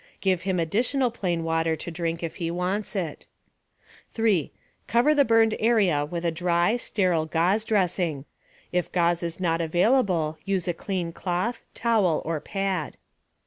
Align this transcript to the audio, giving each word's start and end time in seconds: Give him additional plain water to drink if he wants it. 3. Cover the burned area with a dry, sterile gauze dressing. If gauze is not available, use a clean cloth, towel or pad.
Give 0.19 0.41
him 0.41 0.59
additional 0.59 1.11
plain 1.11 1.43
water 1.43 1.75
to 1.75 1.91
drink 1.91 2.23
if 2.23 2.37
he 2.37 2.49
wants 2.49 2.95
it. 2.95 3.27
3. 4.13 4.51
Cover 4.87 5.13
the 5.13 5.23
burned 5.23 5.53
area 5.59 6.05
with 6.05 6.25
a 6.25 6.31
dry, 6.31 6.75
sterile 6.77 7.27
gauze 7.27 7.63
dressing. 7.63 8.25
If 8.71 8.91
gauze 8.91 9.21
is 9.21 9.39
not 9.39 9.61
available, 9.61 10.39
use 10.43 10.67
a 10.67 10.73
clean 10.73 11.11
cloth, 11.13 11.61
towel 11.75 12.23
or 12.25 12.39
pad. 12.39 12.97